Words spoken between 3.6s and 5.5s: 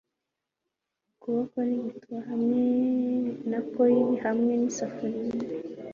coil hamwe nisafuriya